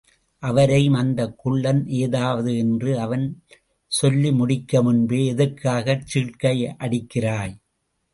அவரையும் 0.43 0.93
அந்தக் 0.93 1.37
குள்ளன் 1.37 1.87
ஏதாவது... 1.97 2.57
என்று 2.57 2.99
அவன் 2.99 3.25
சொல்லி 3.91 4.31
முடிக்கு 4.31 4.83
முன்பே, 4.83 5.25
எதற்காகச் 5.25 6.05
சீழ்க்கையடிக்கிறாய்? 6.13 7.55